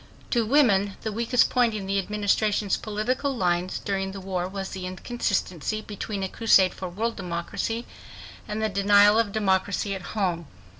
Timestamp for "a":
6.23-6.27